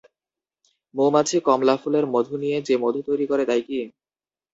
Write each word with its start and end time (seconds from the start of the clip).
মৌমাছি 0.93 1.37
কমলা 1.47 1.75
ফুলের 1.81 2.05
মধু 2.13 2.35
নিয়ে 2.43 2.57
যে 2.67 2.75
মধু 2.77 2.99
তৈরি 3.07 3.25
করে 3.27 3.43
তা-ই 3.45 3.63
কি? 3.67 3.79